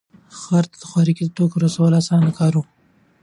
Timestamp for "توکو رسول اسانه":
1.35-2.29